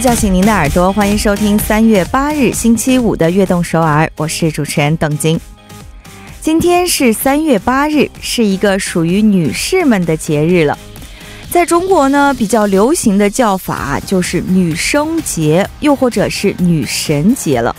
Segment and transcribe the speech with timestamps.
[0.00, 5.40] 叫醒您的耳朵，欢迎收听三月八日星期五的《悦动首尔》，我是主持人邓晶。
[6.38, 10.78] 今天是三月八日，是一个属于女士们的节日了。
[11.50, 17.74] 在中国呢，比较流行的叫法就是女生节，又或者是女神节了。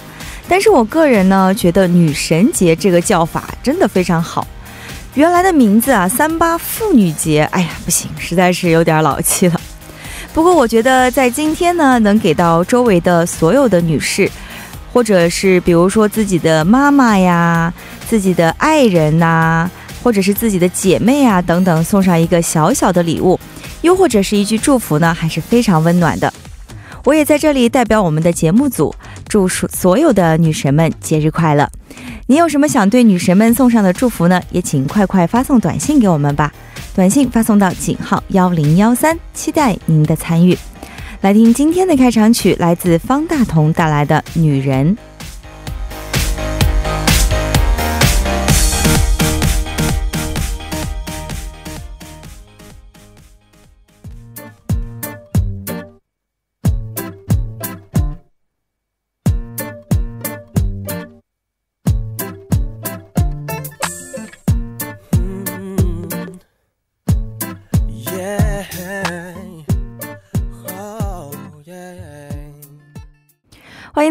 [0.48, 4.48] 但是我个人呢，觉得女神节这个叫法真的非常好。
[5.14, 9.62] 原来的名字啊，三八妇女节，哎呀，不行，实在是有点老气了。
[10.38, 14.30] 不过我觉得在今天呢，能给到周围的所有的女士，
[14.94, 17.74] 或者是比如说自己的妈妈呀、
[18.08, 19.68] 自己的爱人呐，
[20.04, 23.40] 或者是自己的姐妹啊等等，送上一个小小的礼物，
[23.82, 26.32] 又或者是一句祝福呢，还是非常温暖的。
[27.04, 28.94] 我也在这里代表我们的节目组，
[29.28, 31.68] 祝所有的女神们节日快乐。
[32.28, 34.40] 你有什么想对女神们送上的祝福呢？
[34.52, 36.54] 也请快快发送短信给我们吧。
[36.98, 40.58] 短信发送到井号幺零幺三，期待您的参与。
[41.22, 44.96] 来听今天的开场曲，来自方大同带来的《女人》。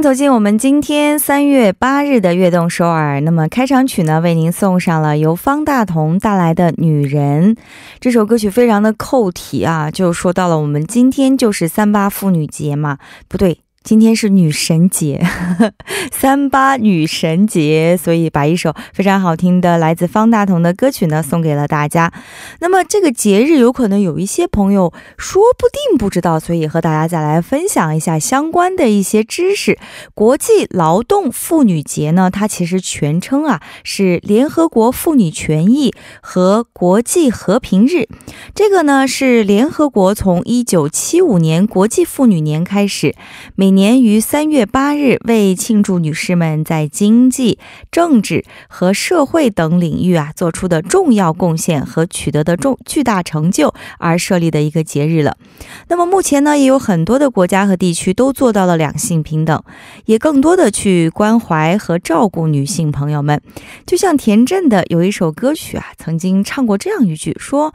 [0.07, 3.21] 走进我们今天三月八日的悦动首尔。
[3.23, 7.57] 那么开场曲呢，为您送上了由方大同带来的《女人》
[7.99, 13.59] 这首歌曲，非常的扣题啊，就说到了我们今天就是三八妇女节嘛，不对。
[13.87, 15.25] 今天是女神节，
[16.11, 22.13] 三八女神节，所以把一首非常好听的来自方大同的歌曲呢送给了大家。
[22.59, 29.79] 那么这个节日有可能有一些朋友说不定不知道，所以和大家再来分享一下相关的一些知识。
[30.15, 38.09] 国际劳动妇女节呢，它其实全称啊是联合国妇女权益和国际和平日。
[38.53, 43.15] 这个呢是联合国从一九七五年国际妇女年开始
[43.55, 43.76] 每。
[43.77, 47.59] 年于三月八日，为庆祝女士们在经济、
[47.93, 55.37] 政治和社会等领域啊做出的重要贡献和取得的重巨大成就而设立的一个节日了。
[55.89, 59.63] 那么目前呢，也有很多的国家和地区都做到了两性平等，
[60.07, 63.43] 也更多的去关怀和照顾女性朋友们。
[63.85, 67.75] 就像田震的有一首歌曲啊，曾经唱过这样一句：说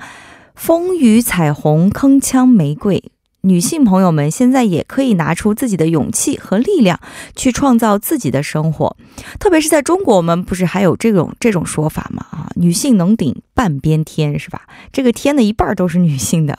[0.56, 3.04] 风雨彩虹，铿锵玫瑰。
[3.42, 7.00] 女性朋友们现在也可以拿出自己的勇气和力量，
[7.36, 8.96] 去创造自己的生活。
[9.40, 12.26] 特别是在中国，我们不是还有这种这种说法吗？
[12.32, 14.62] 啊，女性能顶半边天，是吧？
[14.92, 16.56] 这个天的一半都是女性的。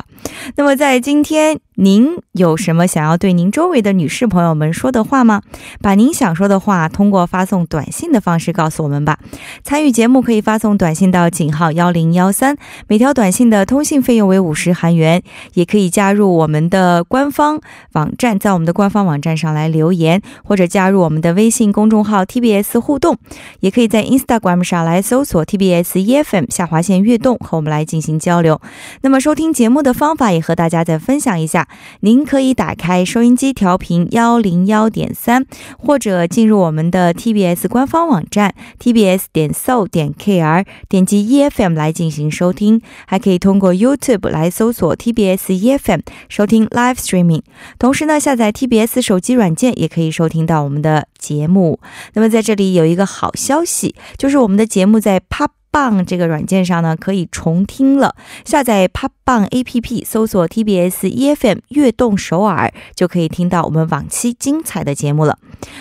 [0.57, 1.61] 那么在今天。
[1.77, 5.43] 您有什么想要对您周围的女士朋友们说的话吗？
[5.81, 9.19] 把您想说的话通过发送短信的方式告诉我们吧。
[9.65, 12.57] 参与节目可以发送短信到井号幺零幺三，
[12.89, 15.23] 每条短信的通信费用为五十韩元。
[15.55, 17.61] 也可以加入我们的官方
[17.93, 23.19] 网站，在我们的官方网站上来留言，或者加入我们的微信公众号 TBS 互动。
[23.61, 28.61] 也可以在 Instagram 上来搜索 TBS EFM 下划线悦动，和我们来进行交流。
[29.01, 31.62] 那么收听节目的方法也和大家再分享一下。
[32.01, 35.45] 您可以打开收音机调频幺零幺点三，
[35.79, 42.81] 或者进入我们的 TBS 官方网站 tbs 点 so 点 kr，点击 EFM 来进行收听。
[43.07, 47.43] 还可以通过 YouTube 来搜索 TBS EFM 收听 Live Streaming。
[47.79, 51.81] 同时呢，下载 TBS 手机软件也可以收听到我们的节目。
[52.15, 55.62] 那么在这里有一个好消息，就是我们的节目在 Pop。
[55.73, 58.15] 棒这个软件上呢，可以重听了。
[58.45, 65.37] 下载 Pop 棒 APP，搜索 TBS EFM 悦动首尔，就可以听到我们往期精彩的节目了。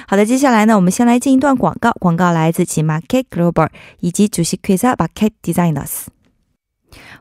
[0.08, 1.92] 好的，接下来呢，我们先来进一段广告。
[2.00, 3.68] 广告来自 Market Global
[4.00, 6.06] 以及主席 Quasar Market Designers。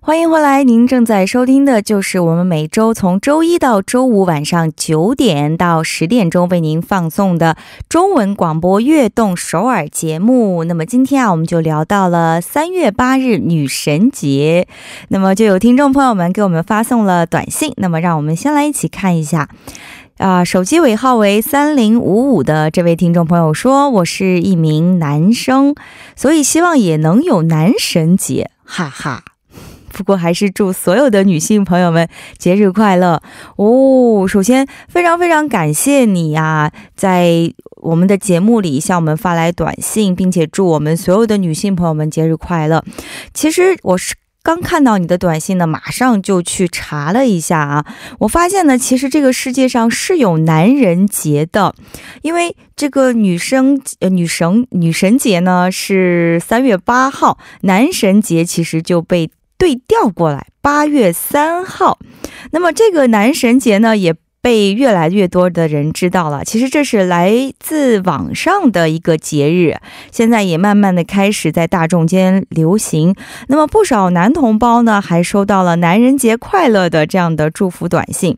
[0.02, 10.64] 欢迎回来，您正在收听的就是我们每周从周一到周五晚上九点到十点钟为您放送的中文广播《悦动首尔》节目。
[10.64, 14.66] 那么今天啊，我们就聊到了三月八日女神节，
[15.08, 17.74] 那么就有听众朋友们给我们发送了短信。
[17.76, 19.50] 那么让我们先来一起看一下，
[20.16, 25.74] 啊，手机尾号为三零五五的这位听众朋友说：“我是一名男生，
[26.16, 29.24] 所以希望也能有男神节，哈哈。”
[29.90, 32.08] 不过还是祝所有的女性朋友们
[32.38, 33.22] 节日快乐
[33.56, 34.26] 哦！
[34.26, 42.84] 首先，非常非常感谢你呀，在我们的节目里向我们发来短信，并且祝我们所有的女性朋友们节日快乐。
[43.34, 44.14] 其实我是。
[44.42, 47.84] 刚看到你的短信呢，马上就去查了一下啊，
[48.20, 51.74] 我发现呢，其实这个世界上是有男人节的，
[52.22, 59.28] 因为这个女生呃女神女神节呢是三月八号，男神节其实就被
[59.60, 62.00] 对调过来，八月三号。
[62.50, 64.16] 那么这个男神节呢也。
[64.42, 66.44] 被越来越多的人知道了。
[66.44, 69.76] 其实这是来自网上的一个节日，
[70.10, 73.14] 现在也慢慢的开始在大众间流行。
[73.48, 78.36] 那么不少男同胞呢，还收到了“男人节快乐”的这样的祝福短信。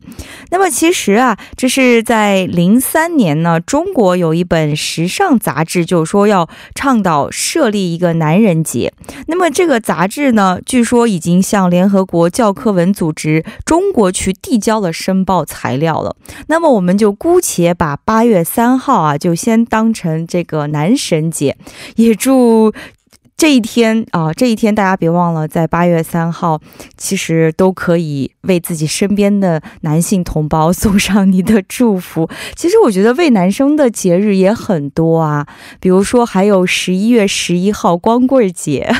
[0.51, 8.91] 那么其实啊，这是在零三年呢，中国有一本时尚杂志就说要倡导设立一个男人节。
[9.27, 15.92] 那么这个杂志呢，据说已经向联合国教科文组织中国区递交了申报材料。
[15.93, 16.15] 好了，
[16.47, 21.55] 那么我们就姑且把八月三号啊，就先当成这个男神节，
[21.97, 22.73] 也祝
[23.37, 26.59] 这一天啊，这一天大家别忘了，在八月三号，
[26.97, 32.27] 其实都可以为自己身边的男性同胞送上你的祝福。
[32.55, 35.45] 其实我觉得为男生的节日也很多啊，
[35.79, 38.91] 比如说还有十一月十一号光棍节。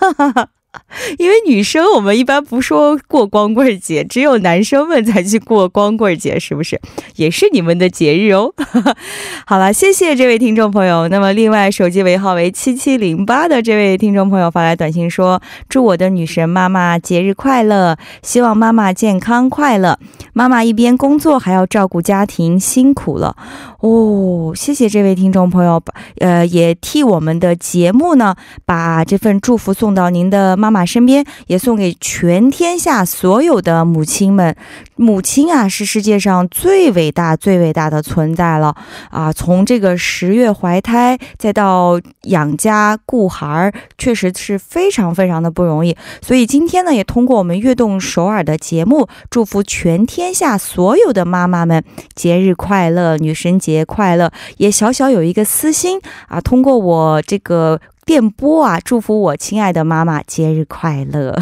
[0.00, 0.48] 哈哈哈
[1.18, 6.80] 因为女生我们一般不说过光棍节，只有男生们才去过光棍节，是不是？
[7.16, 8.54] 也是你们的节日哦。
[9.46, 11.08] 好了，谢谢这位听众朋友。
[11.08, 19.98] 那么，另外手机尾号为七七零八的这位听众朋友发来短信说：“祝我的女神妈妈节日快乐，希望妈妈健康快乐。
[20.32, 23.36] 妈妈一边工作还要照顾家庭，辛苦了
[23.80, 25.82] 哦。”谢谢这位听众朋友，
[26.20, 28.34] 呃，也替我们的节目呢，
[28.64, 30.56] 把这份祝福送到您的。
[30.62, 34.54] 妈妈身边也送给全天下所有的母亲们，
[34.94, 38.76] 母亲啊是世界上最伟大、最伟大的存在了
[39.10, 39.32] 啊！
[39.32, 45.96] 从这个十月怀胎，再到养家顾孩儿，确实是非常非常的不容易。
[46.20, 51.82] 所以今天呢，也通过我们悦动首尔的节目，祝福全天下所有的妈妈们
[52.14, 54.30] 节日快乐，女神节快乐！
[54.58, 57.80] 也小小有一个私心啊，通过我这个。
[58.04, 61.38] 电波啊，祝福我亲爱的妈妈节日快乐。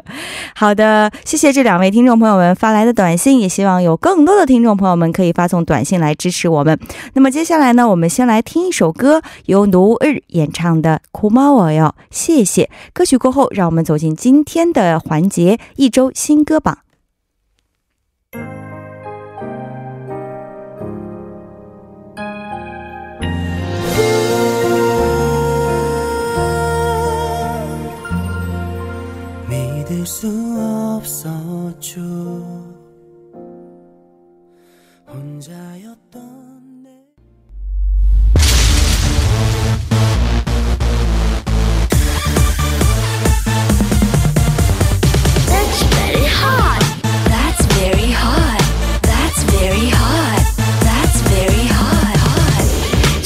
[0.54, 6.78] 好的，谢谢这两位听众朋友们发来的短信，也希望有更多的听众朋友们可以发送短信来支持我们。
[7.14, 12.70] 那么接下来呢，我们先来听一首歌，由奴日演唱的《哭猫我哟》，谢谢。
[12.92, 16.78] 歌曲过后，让我们走进今天的环节——一周新歌榜。
[30.06, 30.28] 수
[30.98, 32.00] 없었죠
[35.08, 36.33] 혼자였던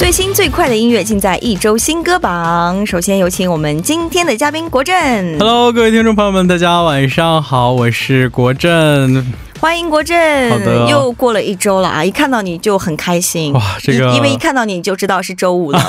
[0.08, 2.86] 最新最快的音乐尽在一周新歌榜。
[2.86, 5.38] 首先有请我们今天的嘉宾国振。
[5.38, 9.22] Hello，各位听众朋友们，大家晚上好，我是国振。
[9.60, 10.16] 欢迎国振，
[10.50, 12.04] 好的，又过了一周了啊！
[12.04, 15.80] 一看到你就很开心哇，这个因为一看到你就知道是周五了。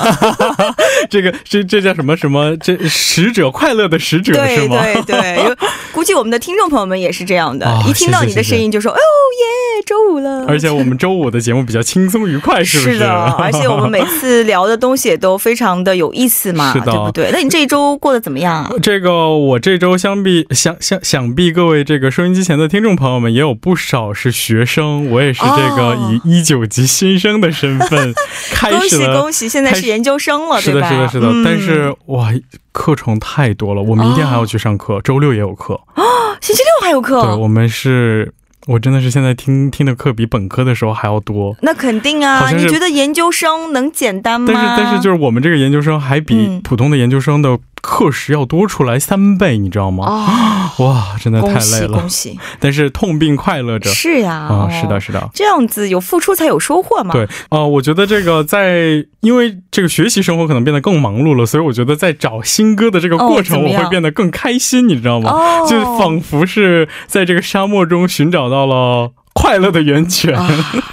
[1.08, 2.56] 这个这这叫什么什么？
[2.56, 4.82] 这使者快乐的使者是吗？
[4.82, 5.56] 对对对，
[5.92, 12.94] 估计我们的听众朋友们也是这样的，一听到你的声音就说：“哦耶，周五了！”而且我们周五的节目比较轻松愉快，是不是？
[12.94, 17.30] 是的，而且我们每次聊的东西也都非常的有意思嘛， 对不对？
[17.32, 18.70] 那你这一周过得怎么样啊？
[18.82, 23.59] 这个我这周相比想想想必各位这个收音机前的听众朋友们也有。
[23.60, 28.14] 不少是学生，我也是这个以一九级新生的身份
[28.52, 29.20] 开始了。
[29.20, 31.28] 恭喜恭喜，现在是研究生了，是的，是的，是的。
[31.44, 32.32] 但是哇，
[32.72, 36.02] 课程太多了，我明天还要去上课，周六也有课啊，
[36.40, 37.22] 星期六还有课。
[37.22, 38.32] 对，我们是。
[38.66, 42.50] 我真的是现在听听的课比本科的时候还要多，那肯定啊！
[42.50, 44.52] 你觉得研究生能简单吗？
[44.52, 50.04] 但是但是就是我们这个研究生还比普通的研究生的课时要多出来三倍，你知道吗？
[50.04, 52.38] 啊， 哇，真的太累了，恭喜！
[52.58, 57.14] 但是痛并快乐着，是呀，啊，是的，是的，这样子有付出才有收获嘛。
[57.14, 65.32] 对，啊，我觉得这个在因为这个学习生活可能变得更忙碌了，所以我觉得在找新歌的这个过程，我会变得更开心，你知道吗？
[65.66, 68.50] 就仿佛是在这个沙漠中寻找。
[68.50, 70.36] 到了快乐的源泉，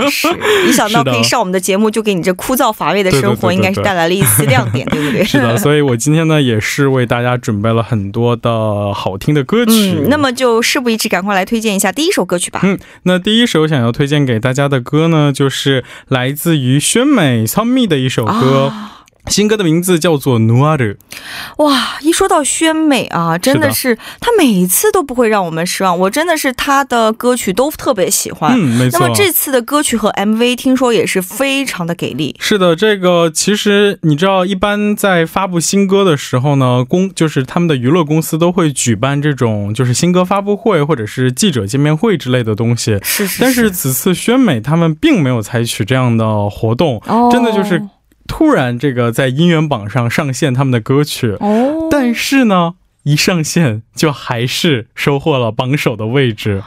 [0.09, 0.27] 是
[0.67, 5.23] 一想到可以上我们的节目，就给你这枯燥乏味的生活，应该是带来了一丝亮点， 对不对？
[5.25, 9.97] 是的，所以我今天呢，也是为大家准备了很多的好听的歌曲。
[9.97, 12.61] 嗯，那么就事不宜迟，赶快来推荐一下第一首歌曲吧。
[12.63, 18.71] 嗯，那第一首想要推荐给大家的歌呢，就是来自于宣美 Tommy 的一首歌。
[19.29, 20.85] 新歌的名字叫做《努阿的》。
[21.57, 25.97] 哇，一说到宣美啊，真的是她每次都不会让我们失望。
[25.99, 28.53] 我真的是她的歌曲都特别喜欢。
[28.53, 28.99] 嗯，没错。
[28.99, 32.35] 那么这次的歌曲和 MV 听说也是非常的给力。
[32.39, 42.97] 是的，这个其实你知道，一般在发布新歌的时候呢，公就是他们的娱乐公司都会举办这种就是新歌发布会或者是记者见面会之类的东西。
[43.03, 43.41] 是是。
[43.41, 47.81] 但是此次宣美他们并没有采取这样的活动，真的就是。
[48.27, 56.61] 突然，这个在音源榜上上线他们的歌曲，哦，但是呢，一上线就还是收获了榜首的位置。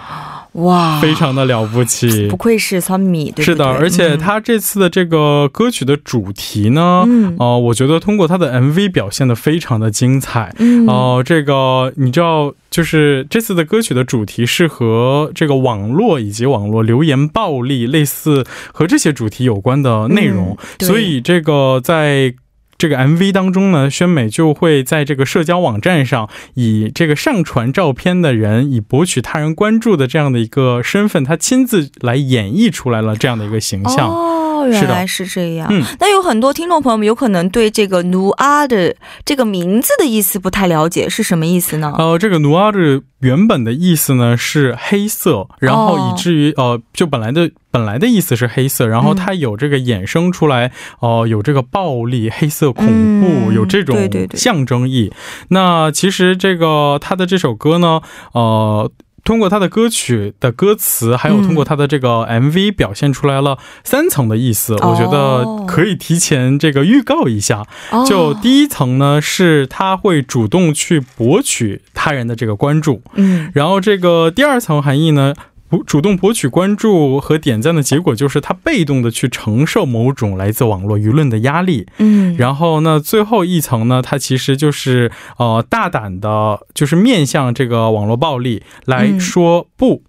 [0.53, 7.07] 哇，非常的了不起，不愧是酸米，是的，而且他这次的这个歌曲的主题呢，
[7.39, 10.53] 呃，我觉得通过他的 MV 表现的非常的精彩，
[10.89, 22.35] 哦，这个你知道，就是这次的歌曲的主题是和这个网络以及网络留言暴力类似和这些主题有关的内容，所以这个在。
[22.81, 34.50] 这个 MV 当中呢，宣美就会在这个社交网站上，以这个上传照片的人，以博取他人关注的这样的一个身份，她亲自来演绎出来了这样的一个形象。
[34.67, 35.69] 原来是这样。
[35.71, 41.95] 嗯，那有很多听众朋友们有可能对这个努阿的这个名字的意思不太了解，是什么意思呢？
[41.99, 43.03] 呃，这个努阿的。
[43.21, 52.87] 原本的意思呢是黑色，然后以至于呃，就本来的本来的意思是黑色，然后它有这个衍生出来，哦，有这个暴力、黑色恐
[53.21, 53.95] 怖，有这种
[54.33, 55.13] 象征意。
[55.49, 58.01] 那其实这个他的这首歌呢，
[58.33, 58.91] 呃。
[59.25, 67.65] 通过他的歌曲的歌词，还有通过他的这个 MV 表现出来了三层的意思，我觉得可以提前这个预告一下。
[68.07, 75.35] 就第一层呢，是他会主动去博取他人的这个关注，嗯，然后这个第二层含义呢。
[75.71, 81.87] 不主动博取关注和点赞的结果，就是他被动的去承受某种来自网络舆论的压力。
[81.99, 90.03] 嗯，然后呢，最后一层呢，他其实就是呃大胆的，就是面向这个网络暴力来说不。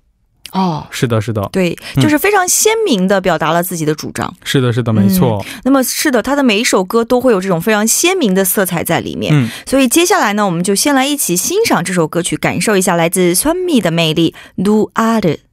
[0.51, 4.34] 哦，是的，是的，对，就是非常鲜明的表达了自己的主张。
[4.44, 5.41] 是的，是的，没错。
[5.63, 9.34] 那么是的，他的每一首歌都会有这种非常鲜明的色彩在里面。
[9.34, 14.36] 嗯，所以接下来呢，我们就先来一起欣赏这首歌曲，感受一下来自酸蜜的魅力。
[14.62, 15.38] Do other。
[15.38, 15.50] 欢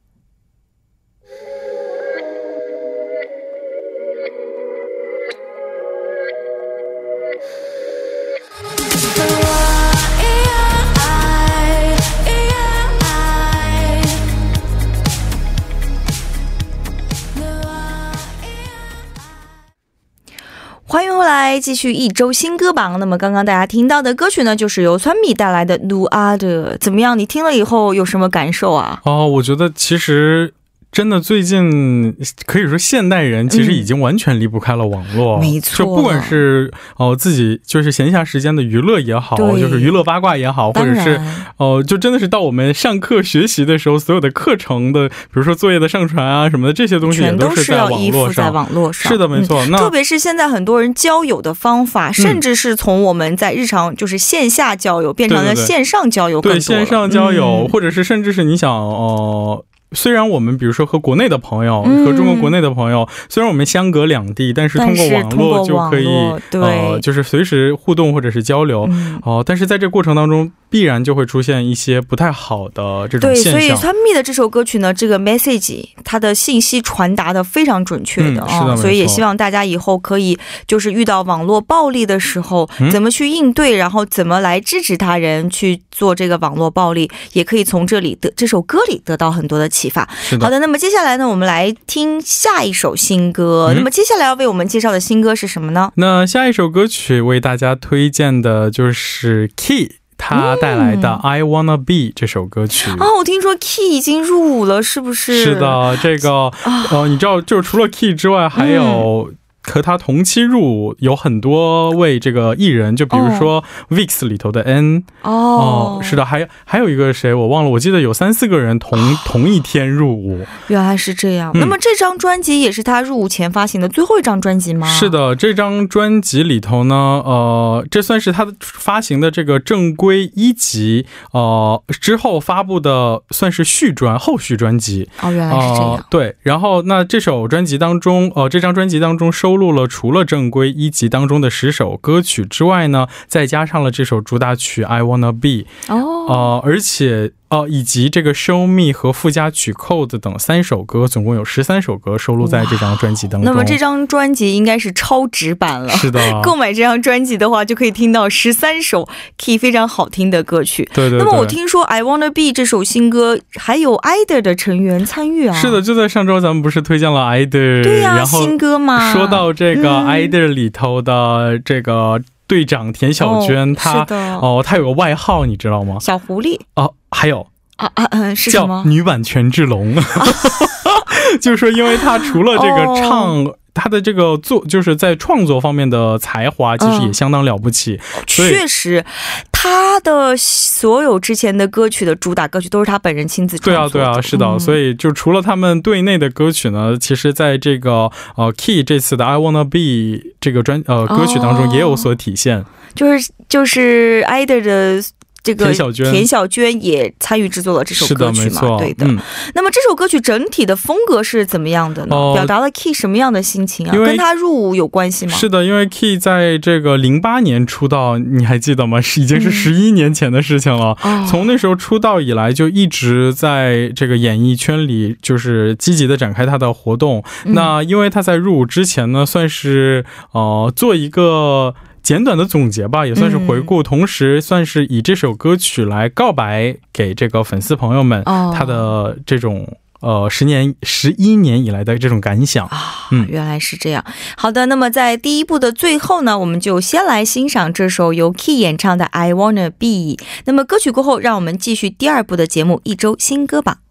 [21.59, 22.99] 继续一周新歌榜。
[22.99, 27.17] 那么刚刚大家听到的歌曲呢，就是由川米带来的《努阿的》，怎么样？
[27.17, 29.01] 你听了以后有什么感受啊？
[29.05, 30.53] 哦，我觉得其实。
[30.91, 32.15] 真的，最近
[32.45, 35.77] 可以说现代人其实已经完全离不开了网络，没错。
[35.77, 41.21] 就不管是哦自己就是闲暇时间的娱乐也好，就是娱乐八卦也好，或者是
[41.57, 49.11] 哦就真的是到我们上课学习的时候，所有的课程的，比如说作业的上传啊什么的这些东西，也都是要依附在网络上。
[49.11, 49.63] 是的，没错。
[49.67, 59.65] 那特别是现在很多人交友的方法，甚至是从我们在日常就是线下交友变成了线上交友，对线上交友，或者是甚至是你想哦。
[59.91, 66.07] 虽然我们比如说和国内的朋友，和中国国内的朋友，虽然我们相隔两地，但是通过网络就可以，
[66.51, 68.89] 呃，就是随时互动或者是交流，
[69.23, 70.51] 哦，但是在这过程当中。
[70.69, 73.53] 必然就会出现一些不太好的这种现象。
[73.53, 90.07] 对，所以川蜜的这首歌曲呢，这个 message 它的信息传达的非常准确的啊，所以也希望大家以后可以就是遇到网络暴力的时候，怎么去应对，然后怎么来制止他人去做这个网络暴力，也可以从这里得这首歌里得到很多的启发。
[90.39, 93.73] 好的，那么接下来呢，我们来听下一首新歌。
[93.75, 95.91] 那么接下来要为我们介绍的新歌是什么呢？
[95.95, 99.93] 那下一首歌曲为大家推荐的就是 Key。
[100.19, 105.43] 他带来的《I Wanna Be》这首歌曲啊，我听说 Key 已经入伍了，是不是？
[105.43, 106.51] 是的，这个
[106.91, 109.31] 呃，你知道，就是除了 Key 之外，还有。
[109.69, 120.45] 和他同期入伍有很多位这个艺人，就比如说 VIX 里头的 N 哦，是的，还还有一个谁我忘了，我记得有三四个人同同一天入伍。
[120.69, 121.51] 原来是这样。
[121.53, 124.87] 那么这张专辑也是他入伍前发行的最后一张专辑吗？
[124.87, 135.09] 是的，这张专辑里头呢，呃，这算是他的发行的这个正规一辑，呃，之后发布的算是续专后续专辑。
[135.21, 136.05] 哦，原来是这样。
[136.09, 139.58] 对，然后那这首专辑当中，呃，这张专辑当中收。
[139.59, 145.49] 录了除了正规一集当中的十首歌曲之外呢，再加上了这首主打曲《I Wanna Be》
[145.93, 153.43] 哦，呃，而且哦，以及这个 Show Me 和附加曲 Code 等三首歌，总共有十三首歌收录在这张专辑当中。
[153.43, 155.89] 那么这张专辑应该是超值版了。
[155.89, 160.87] 是的， 购买这张专辑的话，就可以听到十三首 key 非常好听的歌曲。
[160.93, 161.17] 对对。
[161.17, 165.55] 那么我听说 I Wanna Be 这首新歌还有 IDER 的成员参与啊。
[165.55, 169.11] 是的，就在上周咱们不是推荐了 IDER，对呀，新歌嘛。
[169.11, 172.21] 说到这个 IDER 里头的这个。
[172.49, 174.05] 队长田小娟，她
[174.41, 175.97] 哦，她有个外号，你知道吗？
[176.01, 177.45] 小狐狸哦，还有
[177.77, 178.83] 啊啊嗯，是什么？
[178.85, 179.95] 女版权志龙，
[181.39, 183.45] 就是说，因为她除了这个唱。
[183.73, 187.99] 他的这个作就是在创作方面的才华，其实也相当了不起。
[188.25, 189.03] 确实，
[189.51, 193.89] 他的所有之前的歌曲的主打歌曲都是他本人亲自创作。
[193.89, 194.59] 对啊，对啊，是的。
[194.59, 202.65] 所以就除了他们队内的歌曲呢，其实在这个呃 Key 这次的 I Wanna Be 这个专呃歌曲当中也有所体现。
[202.95, 205.03] 就是就是 IDOL 的。
[205.41, 205.65] 这个
[206.11, 208.77] 田小娟，也参与制作了这首歌曲嘛？
[208.77, 209.05] 对的。
[209.53, 212.33] 那么这首歌曲整体的风格是怎么样的呢？
[212.33, 213.91] 表达了 Key 什么样的心情啊？
[213.91, 215.33] 跟他入伍有关系吗？
[215.33, 218.99] 是的，因为 Key 在这个零八年出道，你还记得吗？
[218.99, 220.97] 是 已经是十一年前的事情了。
[221.29, 227.23] 从那时候出道以来，就一直在这个演艺圈里，就是积极的展开他的活动。
[227.45, 231.75] 那因为他在入伍之前呢，算是呃做一个。
[232.09, 244.03] 简短的总结吧，也算是回顾，同时算是以这首歌曲来告白给这个粉丝朋友们，他的这种呃十年十一年以来的这种感想啊，嗯，原来是这样。
[244.35, 250.17] 好的，那么在第一部的最后呢，我们就先来欣赏这首由 Key 演唱的《I Wanna Be》。
[250.45, 253.75] 那么歌曲过后，让我们继续第二部的节目——一周新歌榜。
[253.75, 253.88] 기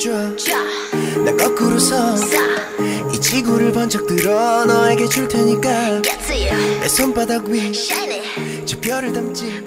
[0.00, 0.10] 대줘
[1.22, 6.00] 난 거꾸로 서이 지구를 번쩍 들어 너에게 줄 테니까
[6.80, 7.94] 내 손바닥 위저
[8.80, 9.64] 별을 담지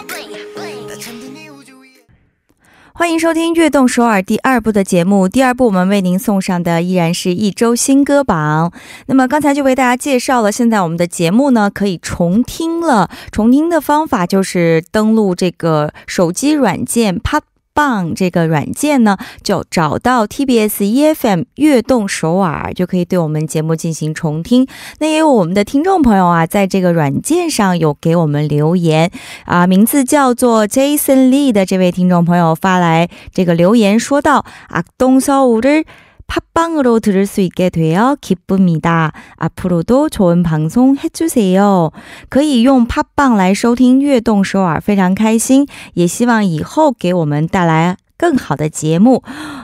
[2.91, 5.29] 欢迎收听《悦动首尔》第二部的节目。
[5.29, 8.74] 第二部我们为您送上的依然是一周新歌榜。
[9.06, 13.09] 那么刚才就为大家介绍了，现在我们的节目呢可以重听了。
[13.31, 17.44] 重听的方法就是登录这个手机软件 Pop。
[17.74, 24.68] 棒这个软件呢，就找到 TBS EFM 悦动首尔，就可以对我们节目进行重听。
[25.00, 29.09] 那也有我们的听众朋友啊，在这个软件上有给我们留言
[29.46, 35.85] 啊，名字叫做 Jason Lee 的这位听众朋友发来这个留言，说到啊，东서울 을。
[36.29, 39.12] 팟빵으로 들을 수 있게 되어 기쁩니다.
[39.38, 41.92] 앞으로도 좋은 방송 해주세요.
[42.29, 49.24] 可以用 팟빵 来收听悦动首尔非常开心也希望以后给我们带来更好的节目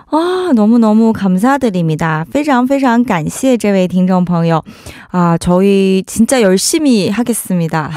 [0.10, 2.26] 아 너무너무 감사드립니다.
[2.30, 4.64] 非常非常感谢这位听众朋友
[5.12, 7.92] 아 저희 진짜 열심히 하겠습니다.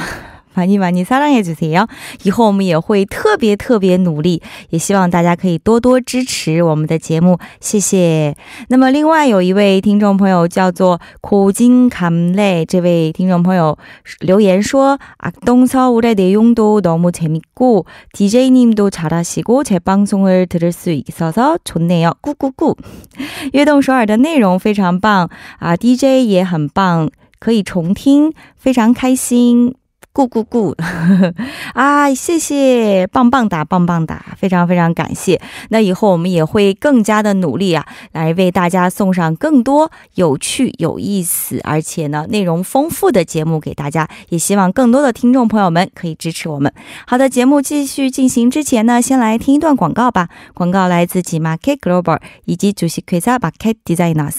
[0.54, 1.86] 많이 많이 사랑해 주세요.
[2.24, 8.34] 以后我们也会特别特别努力，也希望大家可以多多支持我们的节目，谢谢。
[8.68, 13.78] 那么另外有一位听众朋友叫做고진감래这位听众朋友
[14.20, 22.14] 留言说 악동서울의 내용도 너무 재밌고 DJ님도 잘하시고 제 방송을 들을 수 있어서 좋네요.
[22.20, 22.74] 꾸꾸꾸.
[23.52, 29.74] 悦动首尔的内容非常棒啊 DJ 也很棒，可以重听，非常开心。
[30.13, 30.75] 咕咕咕
[31.73, 32.13] 啊！
[32.13, 35.41] 谢谢，棒棒哒，棒棒哒，非常非常感谢。
[35.69, 44.07] 那以后我们也会更加的努力啊，来为大家送上更多有趣、有意思，而且呢内容丰富的节目给大家。
[44.29, 46.71] 也希望更多的听众朋友们可以支持我们。
[47.07, 50.29] 好的，节目继续进行之前呢，先来听一段广告吧。
[50.53, 54.35] 广告来自 G Market Global 以及主席 Krisa Market Designers。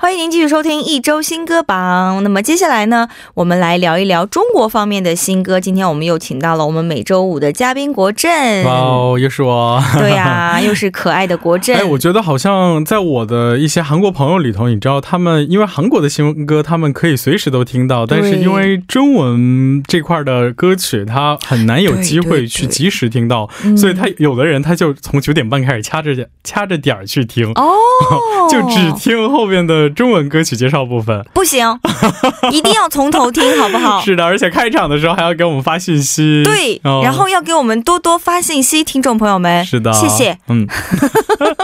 [0.00, 2.22] 欢迎您继续收听一周新歌榜。
[2.22, 5.58] 那么接下来呢，我们来聊一聊中国方面的新歌。
[5.58, 8.62] 今天我们又请到了我们每周五的嘉宾国振。
[8.62, 9.82] 哇哦，又是我。
[9.98, 11.74] 对呀，又是可爱的国振。
[11.82, 27.74] 哎，我觉得好像在我的一些韩国朋友里头，你知道，他们因为韩国的新歌，他们可以随时都听到，但是因为中文这块的歌曲，他很难有机会去及时听到，所以他有的人他就从九点半开始掐着掐着点儿去听，哦，
[28.48, 29.87] 就只听后边的。
[29.90, 31.78] 中文歌曲介绍部分不行，
[32.52, 34.00] 一定要从头听，好不好？
[34.00, 36.42] 是的，而且开场的时候还要给我们发信息。
[36.44, 39.64] 对，然后要给我们多多发信息，听众朋友们。
[39.64, 40.38] 是的，谢谢。
[40.48, 40.66] 嗯，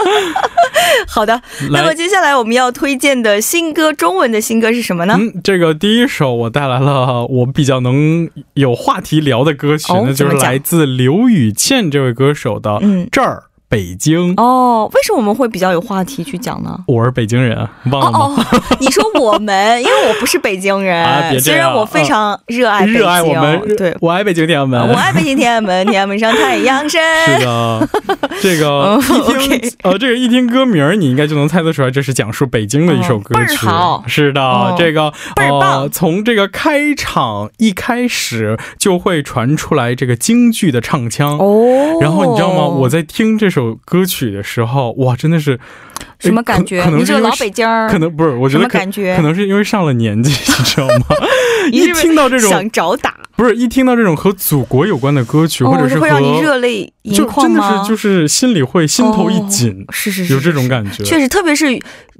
[1.07, 1.41] 好的。
[1.71, 5.15] 那么接下来我们要推荐的新歌，中文的新歌是什么呢？
[5.17, 12.71] 嗯，这个第一首我带来了我比较能有话题聊的歌曲，那就是来自刘雨倩这位歌手的
[13.11, 13.43] 《这儿》。
[13.75, 14.33] 北京。
[14.37, 16.79] 哦，为什么我们会比较有话题去讲呢？
[16.87, 18.45] 我是北京人，忘了吗？
[18.79, 27.01] 你说我们，因为我不是北京人，虽然我非常热爱热爱我们，对我爱北京天安门，我爱北京天安门，天安门上太阳升。
[27.25, 27.89] 是的，
[28.41, 28.97] 这个
[29.33, 33.57] 一听呃，这个一听歌名，你应该就能猜得出来，这是讲述北京的一首歌曲。
[33.57, 42.65] 好，是的，这个呃，从这个开场一开始就会传出来这个京剧的唱腔哦，然后你知道吗？
[42.65, 45.59] 我在听这首歌曲的时候，哇，真的是。
[46.19, 46.81] 什么感觉？
[46.83, 48.31] 可能是老北京儿，可能不是。
[48.31, 51.05] 我觉得感觉可能是因为上了年纪， 你知道吗？
[51.71, 57.69] 一听到这种想找打，不是一听到这种和祖国有关的歌曲，或者是会让你热泪盈眶吗？
[57.69, 61.03] 真的是就是心里会心头一紧，是是是，有这种感觉。
[61.03, 61.79] 确实，特别是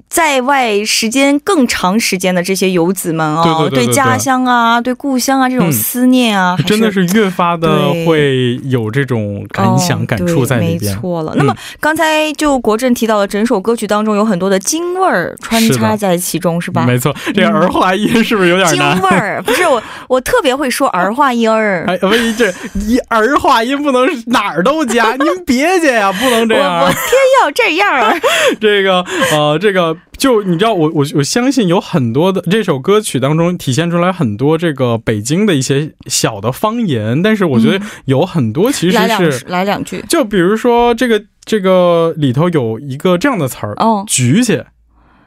[0.09, 10.91] 在外时间更长时间的这些游子们啊，对家乡啊，对故乡啊这种思念啊，真的是越发的会有这种感想感触在里边。
[10.91, 11.33] 没错了。
[11.35, 16.85] 那么刚才就国政提到了整首歌曲当中有很多的京味儿穿插在其中，是吧？
[16.85, 18.93] 没错，这个儿化音是不是有点难？
[18.93, 21.83] 京味儿不是我，我特别会说儿化音儿。
[21.89, 26.81] 哎，不是这一儿化音不能哪儿都加，您别介呀，不能这样。
[26.81, 26.95] 我偏
[27.41, 28.21] 要这样。
[28.61, 41.23] 这个呃，这个就你知道，我我我相信有很多的这首歌曲当中体现出来很多这个北京的一些小的方言，但是我觉得有很多其实是来两句，就比如说这个。
[41.45, 44.55] 这个里头有一个这样的词儿，哦，举起，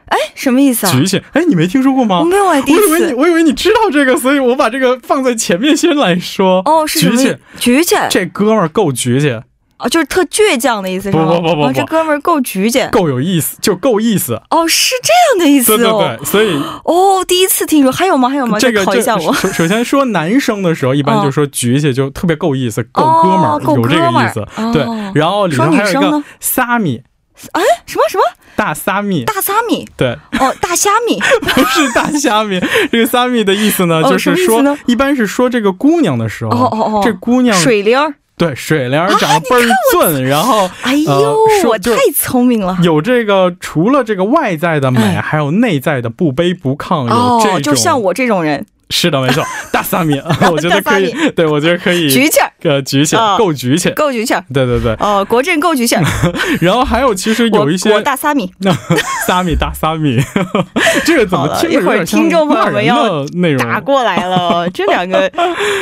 [0.06, 0.92] 哎，什么意思啊？
[0.92, 2.18] 举起，哎，你没听说过吗？
[2.18, 6.60] 我没有，我以为你，我以为你知道这个，所以我把这个放在前面先来说。
[6.64, 9.40] 哦，是举起，举起，这哥们儿够举起。
[9.78, 11.24] 哦，就是特倔强的意思，是吗？
[11.26, 14.40] 不不不不，这哥们儿够局气，够有意思，就够意思。
[14.50, 15.76] 哦，是这样的意思哦。
[15.76, 18.28] 对对对，所以哦，第一次听说，还有吗？
[18.28, 18.58] 还有吗？
[18.58, 19.32] 这个考一下我。
[19.32, 24.44] 首先说男生的时候，一般就说局气，就特别够意思，够哥们儿，有这个意思。
[24.72, 27.02] 对，然后里头还有一个撒米，
[27.52, 28.24] 哎，什么什么？
[28.56, 29.86] 大撒米，大撒米。
[29.96, 32.60] 对，哦，大虾米， 不是大虾米。
[32.90, 38.14] 这个撒米的意思呢，就是说，一般是说这个姑娘的时候，哦哦哦，这姑娘水灵儿。
[38.38, 41.36] 对，水灵长得倍儿俊，然后，哎呦，
[41.68, 42.78] 我太聪明了。
[42.82, 47.08] 有这个，除了这个外在的美，还有内在的不卑不亢。
[47.08, 48.64] 有这种，就像我这种人。
[48.90, 50.20] 是的，没错， 大撒米，
[50.50, 55.96] 我觉得可以，对我觉得可以，举起，呃，举起，够举起，够举起，对对对，哦，国政够举起，
[56.60, 58.50] 然后还有其实有一些大撒米，
[59.26, 60.18] 撒米大撒米，
[61.04, 63.58] 这个怎么听一会儿听众朋友们要内容。
[63.58, 65.30] 打过来了，这两个，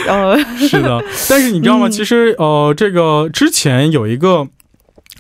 [0.07, 1.89] 呃，是的，但是你知道吗？
[1.89, 4.49] 其实呃，这个之前有一个。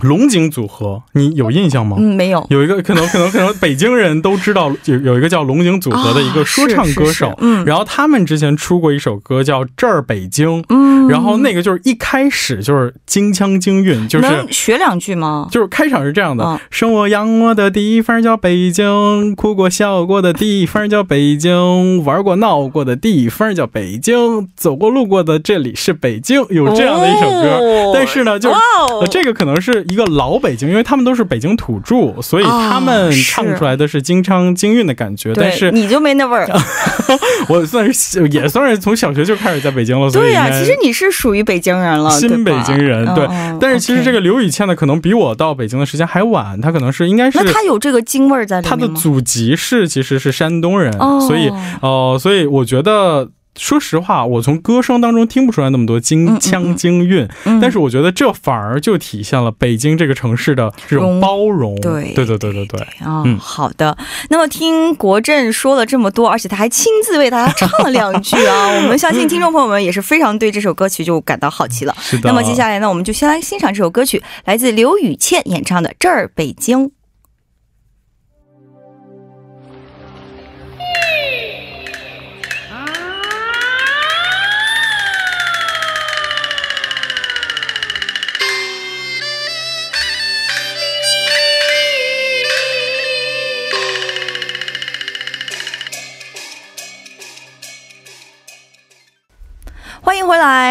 [0.01, 1.97] 龙井组合，你有印象吗？
[1.99, 2.47] 嗯，没有。
[2.51, 7.33] 有一个可能，可能，可能北京人都知道，有有一个叫龙井组合的一个说唱歌手。
[7.41, 10.63] 嗯，然后他们之前出过一首歌叫《这儿北京》。
[10.69, 15.49] 嗯，然后那个就是一开始就是京腔京韵，就是能学两句吗？
[15.51, 26.45] 就是开场是这样的：生我养我的地方叫北京，哭过笑过的地方叫北京，玩过闹过的地方叫北京，走过路过的这里是北京。
[26.51, 29.86] 有这样的一首歌，但是呢，就是这个可能是。
[29.89, 35.33] 一个老北京，因为他们都是北京土著，所以他们唱出来的是京腔京韵的感觉。
[35.35, 36.49] 但是你就没那味儿。
[37.49, 40.11] 我算是也算是从小学就开始在北京了。
[40.11, 43.07] 对呀，其实你是属于北京人了，新北京人。
[43.15, 43.27] 对，
[43.61, 46.61] 但是其实这个刘宇倩呢，可能比我到北京的时间还晚。
[46.61, 53.29] 他可能是应该是那他有这个京味儿在里面他的祖籍是其实是山东人，所以哦，所以我觉得。
[53.57, 57.29] 说实话，我从歌声当中听不出来那么多京腔京韵，
[57.61, 61.75] 但是我觉得这反而就体现了北京这个城市的这种包容。
[61.81, 62.87] 对对对对对对。
[63.05, 63.97] 嗯，好的。
[64.31, 71.95] 那么听国振说了这么多，而且他还亲自为大家唱了两句啊， 我们相信听众朋友们也是非常对这首歌曲就感到好奇了。
[72.01, 72.31] 是的。
[72.31, 76.87] 那么接下来呢，我们就先来欣赏这首歌曲，来自刘雨倩演唱的《这儿北京》。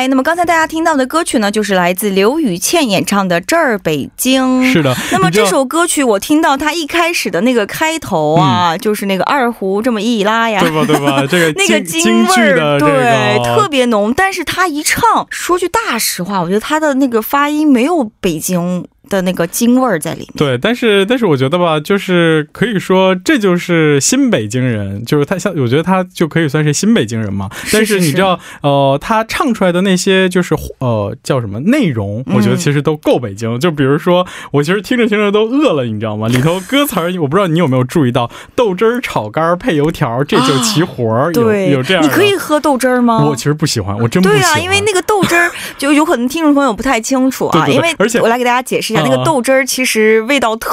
[0.08, 4.64] 那么刚才大家听到的歌曲呢，就是来自刘雨倩演唱的《这儿北京》。
[4.72, 4.96] 是的。
[5.12, 10.84] 那么这首歌曲，我听到它一开始的那个开头啊，就是那个二胡这么一拉呀，对吧？
[10.86, 11.26] 对吧？
[11.28, 14.14] 这个 那个京味儿，对，特别浓。
[14.16, 18.86] 但是他一唱，说句大实话，我觉得他的那个发音没有北京。
[19.10, 20.30] 的那个京味儿在里面。
[20.38, 27.50] 对，但是但是我觉得吧，就是可以说这就是新北京人，就是他像我觉得他就可以算是新北京人嘛。
[27.72, 33.60] 但是你知道，呃，他唱出来的那些就是呃叫什么内容，我觉得其实都够北京。
[33.60, 36.28] 就比如说，我其实听着听着都饿了，你知道吗？
[36.28, 41.32] 里头歌词儿，我不知道你有没有注意到，豆汁儿炒肝配油条，这就齐活儿。
[41.32, 42.04] 对，有这样。
[42.04, 43.26] 你可以喝豆汁儿吗？
[43.26, 44.42] 我其实不喜欢，我真不喜欢。
[44.42, 50.72] 对啊，因为那个豆汁儿就有可能听众朋友不太清楚啊，因为而且我来给大家解释一下，那个豆汁儿其实味道特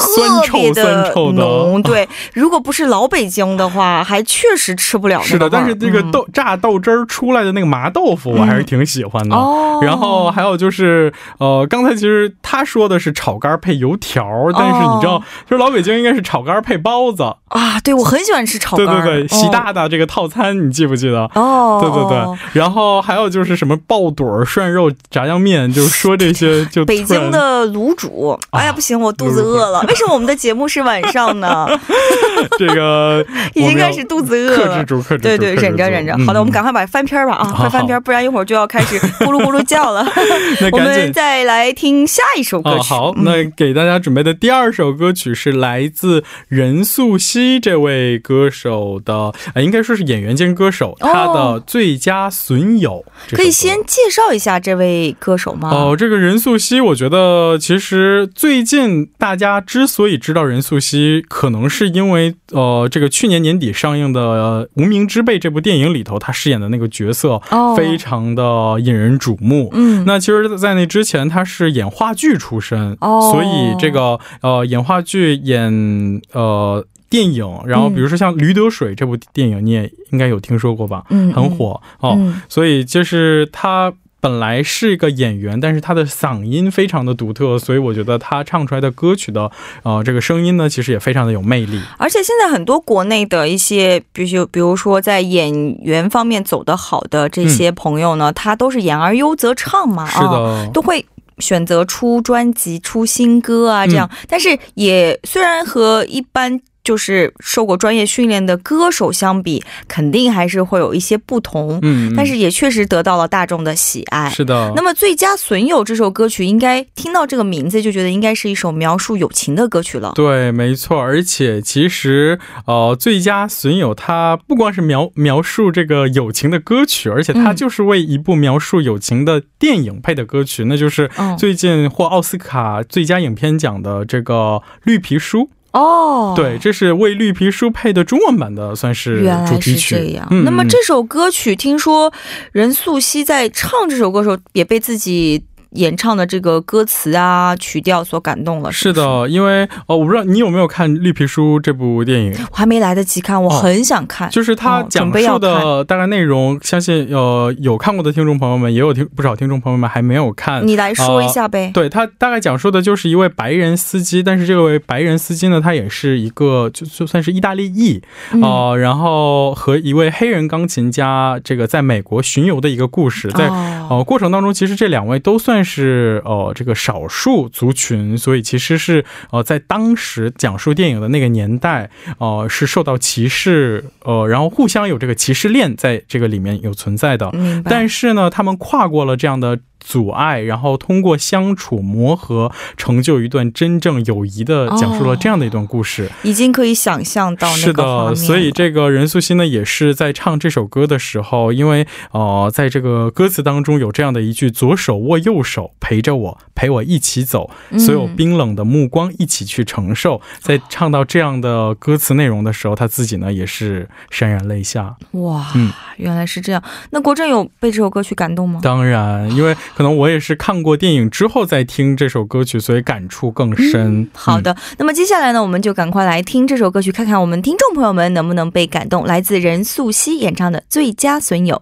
[0.52, 1.82] 别的浓。
[1.82, 5.20] 对，如果不是老北京的话，还确实吃不了。
[5.22, 9.34] 是的，但是这个豆榨豆汁儿出来的那个麻豆腐，我还是挺喜欢的。
[9.34, 9.80] 哦。
[9.82, 17.80] 然后还有就是，呃，刚才其实他说的是炒肝配油条，但是你知道，就是老北京应该是炒肝配包子啊。
[17.80, 18.86] 对，我很喜欢吃炒肝。
[18.86, 21.28] 对对对，习大大这个套餐，你记不记得？
[21.34, 21.80] 哦。
[21.82, 22.38] 对对对。
[22.52, 26.84] 然后还有就是什么爆肚、涮肉、炸酱面，就是说这些就。
[26.84, 28.11] 北京的卤煮，
[28.50, 29.82] 哎呀，不行，我肚子饿了。
[29.88, 31.66] 为什么我们的节目是晚上呢？
[32.58, 34.56] 这个 已经开始肚子饿了。
[34.56, 35.22] 克制住，克制住。
[35.22, 36.16] 对对，忍着忍着。
[36.26, 40.06] 好的，我们赶快把翻篇吧啊，快翻篇，不然一会儿就要开始咕噜咕噜叫了。
[40.72, 42.88] 我们再来听下一首歌曲。
[42.88, 53.04] 好，那给大家准备的第二首歌曲是来自任素汐这位歌手的，应该说是演员兼歌手，他的最佳损友。
[53.30, 55.70] 可以先介绍一下这位歌手吗？
[55.70, 67.40] 哦，这个任素汐，我觉得其实最近大家之所以知道任素汐，可能是因为呃，这个去年年底上映的《无名之辈》这部电影里头，她饰演的那个角色
[67.76, 69.70] 非常的引人瞩目。
[69.72, 81.04] 嗯，那其实，在那之前，她是演话剧出身，所以这个呃，演话剧、演呃电影，然后比如说像《驴得水》这部电影，你也应该有听说过吧？
[81.10, 82.18] 嗯，很火哦。
[82.48, 83.92] 所以就是他。
[84.22, 89.50] 本来是一个演员，但是他的嗓音非常的独特，所以我觉得他唱出来的歌曲的，
[89.82, 91.80] 呃，这个声音呢，其实也非常的有魅力。
[91.98, 101.04] 而且现在很多国内的一些，比如比如说在演员方面走得好的这些朋友呢，他都是演而优则唱嘛，是的，都会
[101.38, 104.08] 选择出专辑、出新歌啊，这样。
[104.28, 106.60] 但是也虽然和一般。
[106.84, 111.78] 就是受过专业训练的歌手相比，肯定还是会有一些不同。
[111.82, 114.28] 嗯，但是也确实得到了大众的喜爱。
[114.30, 114.72] 是的。
[114.74, 120.12] 那么《最佳损友》这首歌曲，应该听到这个名字就觉得应该是一首描述友情的歌曲了。
[120.14, 121.00] 对，没错。
[121.00, 134.34] 而且其实，呃，《最佳损友》它不光是描描述这个友情的歌曲，而且它就是为一部描述友情的电影配的歌曲，那就是最近获奥斯卡最佳影片奖的这个
[134.84, 135.38] 《绿皮书》。
[135.72, 139.96] 哦，对，这是为绿皮书配的中文版的，算是主题曲。
[139.96, 142.12] 这样，那么这首歌曲，听说
[142.52, 145.44] 任素汐在唱这首歌时候，也被自己。
[145.74, 154.28] 演唱的这个歌词啊曲调所感动了，是的，因为哦，我不知道你有没有看《绿皮书》这部电影，我还没来得及看，我很想看。
[154.30, 161.70] 就是它讲述的大概内容，相信呃有看过的听众朋友们，也有听不少听众朋友们还没有看，你来说一下呗。
[161.72, 168.02] 对他大概讲述的就是一位白人司机，但是这位白人司机呢，他也是一个就就算是意大利裔
[168.42, 173.48] 呃，然后和一位黑人钢琴家这个在美国巡游的一个故事，在
[173.88, 175.61] 呃过程当中，其实这两位都算。
[175.64, 187.32] 是呃，这个少数族群，所以其实是呃，在当时讲述电影的那个年代，呃，是受到歧视，呃，然后互相有这个歧视链在这个里面有存在的。
[187.64, 189.58] 但是呢，他们跨过了这样的。
[189.82, 210.20] 阻碍，然后通过相处磨合，成就一段真正友谊的，讲述了这样的一段故事，已经可以想象到是的，所以这个任素汐呢，也是在唱这首歌的时候，因为呃，在这个歌词当中有这样的一句“左手握右手，陪着我，陪我一起走，所有冰冷的目光一起去承受”。
[210.38, 214.94] 在唱到这样的歌词内容的时候，他自己呢也是潸然泪下。
[215.12, 216.62] 哇，嗯，原来是这样。
[216.90, 218.60] 那国政有被这首歌曲感动吗？
[218.62, 219.56] 当然，因为。
[219.74, 224.08] 可能我也是看过电影之后再听这首歌曲，所以感触更深。
[224.12, 229.06] 好的，那么接下来呢，我们就赶快来听这首歌曲，看看我们听众朋友们能不能被感动。
[229.06, 231.56] 来自任素汐演唱的《最佳损友》。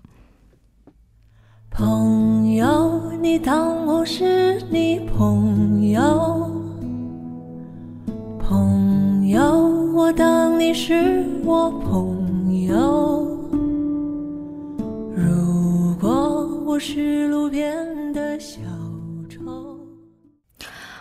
[1.71, 6.01] 朋友，你当我是你朋友；
[8.39, 9.41] 朋友，
[9.95, 13.20] 我当你是我朋友。
[16.81, 18.57] 是路边的小
[19.29, 19.39] 丑。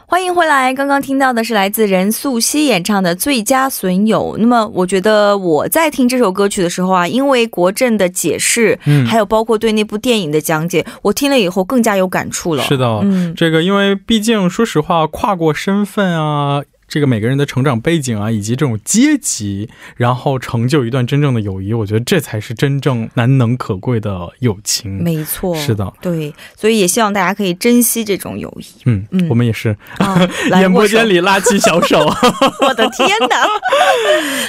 [0.05, 0.73] 欢迎回来！
[0.73, 4.35] 刚刚听到的是来自任素汐演唱的《最佳损友》。
[4.37, 12.63] 那么，我觉得我在听这首歌曲的时候啊，因为国政的解释，嗯，还有包括对那部电影的讲解，我听了以后更加有感触了。
[12.63, 16.61] 是的，嗯，这个因为毕竟说实话，跨过身份啊。
[16.89, 25.02] 这个每个人的成长背景啊，以及这种阶级，然后成就一段真正的友谊，我觉得这才是真正难能可贵的友情。
[25.02, 28.65] 没错，是的，对，所以也希望大家可以珍惜这种友谊。
[28.86, 29.78] 嗯嗯，我们也是。
[30.60, 31.99] 演播间里拉起小手，
[32.67, 33.45] 我的天哪！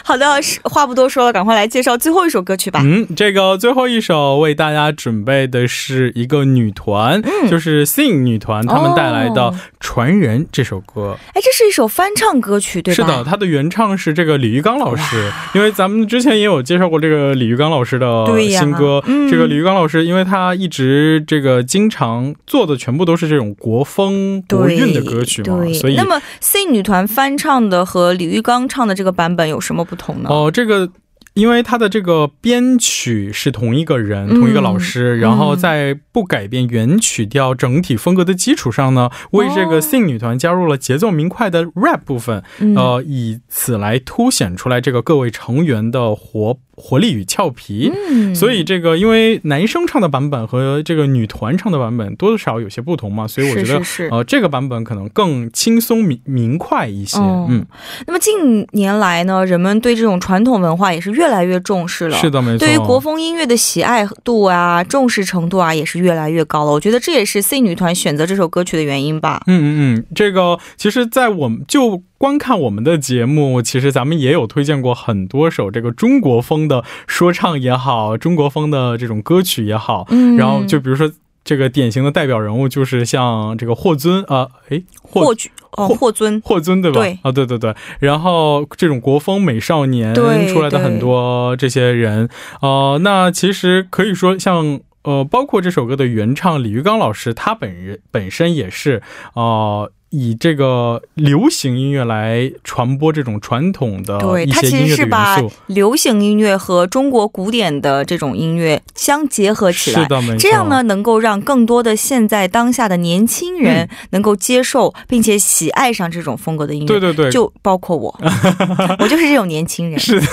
[0.03, 2.81] 好的，话不多说了，赶快来介绍最后一首歌曲吧。
[2.83, 11.19] 嗯，这个最后一首为大家准备的是一个女团，就是 Sing 女团，他们带来的《传人》这首歌。
[11.35, 12.30] 哎，这是一首翻唱。
[12.39, 12.97] 歌曲对吧？
[12.97, 19.03] 是的，他的原唱是这个李玉刚老师，因为咱们之前也有介绍过这个李玉刚老师的新歌。
[19.31, 30.29] 这个李玉刚老师，因为他一直这个经常做的全部都是这种国风国韵的歌曲嘛，所以那么 C 女团翻唱的和李玉刚唱的这个版本有什么不同呢？
[30.29, 30.91] 哦，这个。
[31.35, 42.43] 因为他的这个编曲是同一个人，同一个老师，然后在不改变原曲调整体风格的基础上呢，为这个 Sing 女团加入了节奏明快的 rap 部分，
[42.77, 46.59] 呃，以此来凸显出来这个各位成员的活。
[46.83, 47.93] 活力与俏皮，
[48.35, 57.19] 所以这个因为男生唱的版本和这个女团唱的版本多多少有些不同嘛，所以我觉得呃这个版本可能更轻松明明快一些。
[57.19, 57.67] 嗯，
[58.07, 62.17] 那么近年来呢，人们对这种传统文化也是越来越重视了。
[62.17, 62.67] 是的，没错。
[62.67, 66.73] 对于国风音乐的喜爱度啊，重视程度啊，也是越来越高了。
[66.73, 69.43] 我觉得这也是 C 女团选择这首歌曲的原因吧。
[69.47, 72.03] 嗯嗯嗯，这个其实，在我们就。
[72.21, 80.07] 观看我们的节目，其实咱们也有推荐过很多首这个中国风的说唱也好，中国风的这种歌曲也好。
[80.11, 81.11] 嗯，然后就比如说
[81.43, 87.01] 这个典型的代表人物就是像这个霍尊啊，哎，霍举哦，霍尊，霍尊对吧？
[87.01, 87.75] 对啊，对对对。
[88.01, 90.15] 然后这种国风美少年
[90.49, 92.29] 出来的很多这些人，
[92.61, 99.03] 呃，那其实可以说像呃，包括这首歌的原唱李玉刚老师，他本人本身也是
[99.35, 99.93] 呃。
[100.11, 104.19] 以这个流行音乐来传播这种传统的。
[104.19, 110.03] 对，它其实是把流行音乐和中国古典的这种音乐相结合起来。
[110.03, 110.37] 是的，没错。
[110.39, 116.87] 这样呢，能够让更多的现在当下的年轻人能够接受并且喜爱上这种风格的音乐。
[116.87, 118.13] 对对对，就包括我，
[118.99, 119.99] 我就是这种年轻人。
[119.99, 120.27] 是的，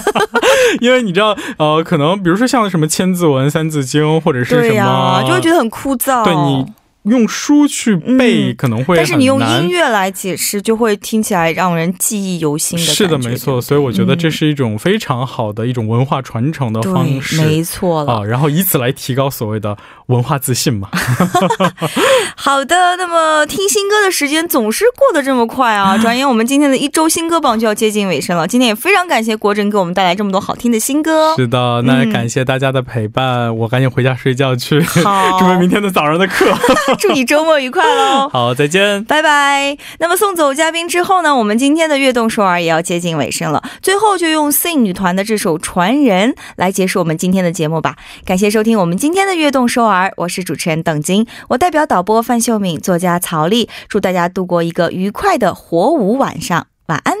[0.80, 6.24] 因为你知道，呃，可能比如说像什么《千字文》《三字经》或者是什么，就会觉得很枯燥。
[6.24, 6.64] 对你。
[7.04, 12.84] 用书去背可能会，但是你用音乐来解释，就会听起来让人记忆犹新的。
[12.84, 13.60] 是的，没错。
[13.60, 18.22] 所以我觉得这是一种非常好的一种文化传承的方式，没错啊。
[18.22, 20.88] 然后以此来提高所谓的文化自信嘛。
[22.36, 25.98] 好的，那么听新歌的时间总是过得这么快啊！
[26.02, 28.46] 转眼我们今天的一周新歌榜就要接近尾声了。
[28.46, 31.34] 今天也非常感谢国珍给我们带来这么多好听的新歌。
[31.36, 36.46] 是的，那感谢大家的陪伴，我赶紧回家睡觉去，准备明天的早上的课。
[36.98, 39.04] 祝你周末愉快哦 好再见。
[39.04, 39.76] 拜拜。
[39.98, 43.62] 那么送走嘉宾之后呢我们今天的悦动收儿也要接近尾声了。
[43.82, 47.96] 最后就用 sing 女团的这首传人来结束我们今天的节目吧。
[48.24, 57.16] 感谢收听我们今天的悦动收儿我是主持人邓晶我代表导播范秀敏作家曹丽祝大家度过一个愉快的火舞晚上晚安。